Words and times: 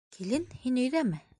Килен?! 0.17 0.47
һин 0.63 0.81
өйҙәме? 0.85 1.21